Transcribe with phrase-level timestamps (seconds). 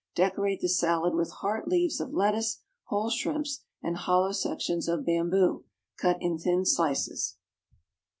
[0.15, 5.63] Decorate the salad with heart leaves of lettuce, whole shrimps, and hollow sections of bamboo,
[5.95, 7.37] cut in thin slices.